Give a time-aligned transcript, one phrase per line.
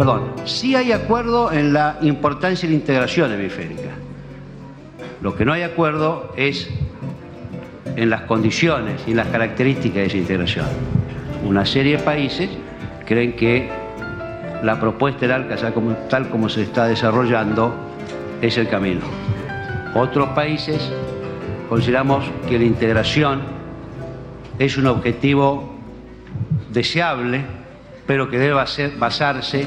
[0.00, 3.90] Perdón, sí hay acuerdo en la importancia de la integración hemisférica.
[5.20, 6.70] Lo que no hay acuerdo es
[7.96, 10.66] en las condiciones y las características de esa integración.
[11.44, 12.48] Una serie de países
[13.04, 13.68] creen que
[14.62, 15.56] la propuesta del ALCA,
[16.08, 17.74] tal como se está desarrollando,
[18.40, 19.02] es el camino.
[19.94, 20.90] Otros países
[21.68, 23.40] consideramos que la integración
[24.58, 25.74] es un objetivo
[26.72, 27.44] deseable,
[28.06, 28.54] pero que debe
[28.98, 29.66] basarse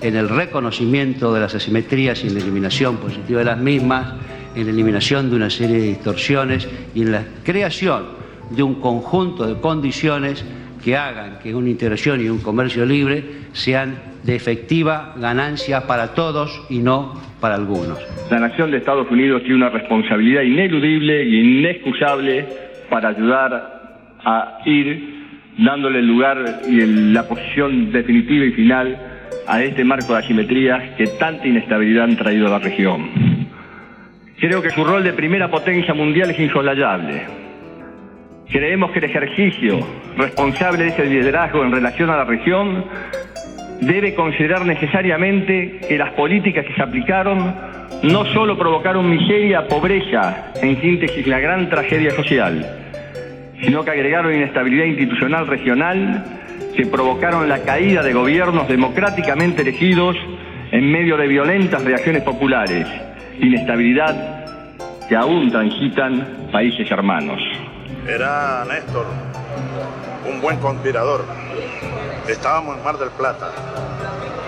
[0.00, 4.14] en el reconocimiento de las asimetrías y en la eliminación positiva de las mismas,
[4.54, 8.04] en la eliminación de una serie de distorsiones y en la creación
[8.50, 10.44] de un conjunto de condiciones
[10.82, 16.66] que hagan que una integración y un comercio libre sean de efectiva ganancia para todos
[16.68, 17.98] y no para algunos.
[18.30, 22.46] La nación de Estados Unidos tiene una responsabilidad ineludible y inexcusable
[22.88, 23.80] para ayudar
[24.24, 25.20] a ir
[25.58, 28.98] dándole el lugar y la posición definitiva y final
[29.46, 33.08] a este marco de asimetrías que tanta inestabilidad han traído a la región.
[34.38, 37.39] Creo que su rol de primera potencia mundial es insolayable.
[38.50, 39.78] Creemos que el ejercicio
[40.16, 42.84] responsable de ese liderazgo en relación a la región
[43.80, 47.54] debe considerar necesariamente que las políticas que se aplicaron
[48.02, 52.66] no solo provocaron miseria, pobreza, en síntesis la gran tragedia social,
[53.60, 56.24] sino que agregaron inestabilidad institucional regional
[56.76, 60.16] que provocaron la caída de gobiernos democráticamente elegidos
[60.72, 62.86] en medio de violentas reacciones populares
[63.40, 64.44] inestabilidad
[65.08, 67.40] que aún transitan países hermanos.
[68.06, 69.06] Era Néstor,
[70.28, 71.24] un buen conspirador.
[72.26, 73.50] Estábamos en Mar del Plata.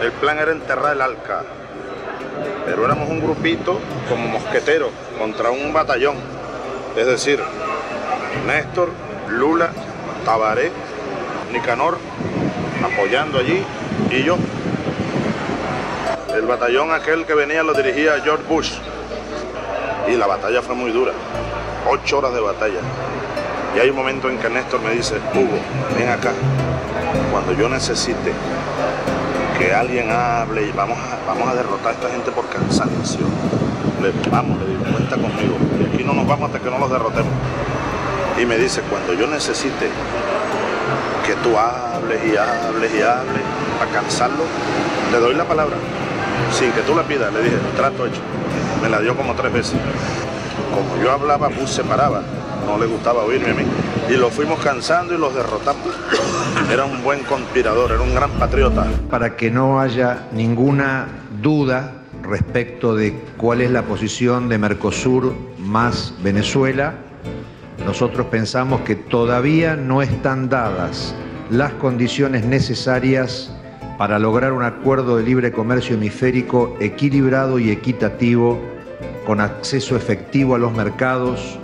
[0.00, 1.42] El plan era enterrar el Alca.
[2.64, 6.16] Pero éramos un grupito como mosqueteros contra un batallón.
[6.96, 7.40] Es decir,
[8.46, 8.90] Néstor,
[9.28, 9.70] Lula,
[10.24, 10.70] Tabaré,
[11.52, 11.98] Nicanor
[12.84, 13.62] apoyando allí
[14.10, 14.36] y yo
[16.34, 18.72] el batallón aquel que venía lo dirigía George Bush.
[20.08, 21.12] Y la batalla fue muy dura.
[21.88, 22.80] Ocho horas de batalla.
[23.74, 25.58] Y hay un momento en que Néstor me dice, Hugo,
[25.96, 26.32] ven acá.
[27.30, 28.32] Cuando yo necesite
[29.58, 33.26] que alguien hable y vamos a, vamos a derrotar a esta gente por cansancio.
[34.02, 35.56] Le, vamos, le digo, cuenta conmigo.
[35.78, 37.32] Y aquí no nos vamos hasta que no los derrotemos.
[38.40, 39.88] Y me dice, cuando yo necesite
[41.26, 43.42] que tú hables y hables y hables
[43.78, 44.44] para cansarlo,
[45.12, 45.76] le doy la palabra
[46.52, 47.32] sin que tú la pidas.
[47.32, 48.20] Le dije, trato hecho.
[48.82, 49.74] Me la dio como tres veces.
[50.74, 52.22] Como yo hablaba, Bush se paraba.
[52.66, 53.64] No le gustaba oírme a mí.
[54.08, 55.88] Y lo fuimos cansando y los derrotamos.
[56.72, 58.86] Era un buen conspirador, era un gran patriota.
[59.10, 61.08] Para que no haya ninguna
[61.42, 66.94] duda respecto de cuál es la posición de Mercosur más Venezuela,
[67.84, 71.14] nosotros pensamos que todavía no están dadas
[71.50, 73.52] las condiciones necesarias
[73.98, 78.58] para lograr un acuerdo de libre comercio hemisférico equilibrado y equitativo,
[79.26, 81.58] con acceso efectivo a los mercados,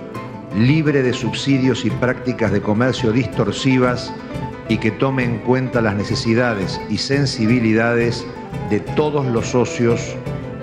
[0.56, 4.12] libre de subsidios y prácticas de comercio distorsivas
[4.68, 8.26] y que tome en cuenta las necesidades y sensibilidades
[8.70, 10.16] de todos los socios,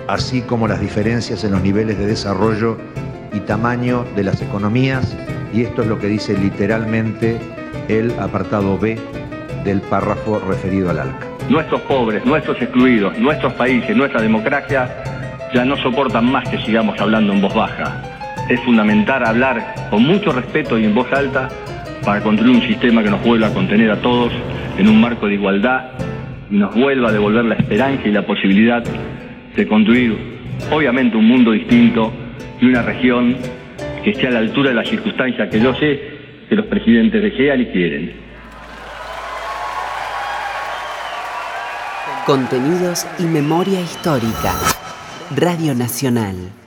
[0.08, 2.76] así como las diferencias en los niveles de desarrollo
[3.32, 5.16] y tamaño de las economías,
[5.52, 7.38] y esto es lo que dice literalmente
[7.88, 8.98] el apartado B
[9.64, 14.88] del párrafo referido al ALCA nuestros pobres, nuestros excluidos, nuestros países, nuestra democracia,
[15.52, 18.13] ya no soportan más que sigamos hablando en voz baja.
[18.48, 21.48] Es fundamental hablar con mucho respeto y en voz alta
[22.04, 24.32] para construir un sistema que nos vuelva a contener a todos
[24.76, 25.92] en un marco de igualdad
[26.50, 28.84] y nos vuelva a devolver la esperanza y la posibilidad
[29.56, 30.16] de construir,
[30.70, 32.12] obviamente, un mundo distinto
[32.60, 33.36] y una región
[34.02, 36.14] que esté a la altura de las circunstancias que yo sé
[36.48, 38.12] que los presidentes desean y quieren.
[42.26, 44.52] Contenidos y memoria histórica.
[45.34, 46.63] Radio Nacional.